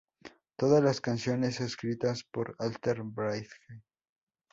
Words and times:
Todas 0.55 0.83
las 0.83 0.99
canciones 0.99 1.59
escritas 1.61 2.23
por 2.23 2.55
Alter 2.57 3.03
Bridge. 3.03 3.53